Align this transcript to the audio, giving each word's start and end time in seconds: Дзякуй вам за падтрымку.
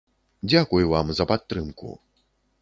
Дзякуй 0.51 0.87
вам 0.93 1.11
за 1.19 1.27
падтрымку. 1.33 1.93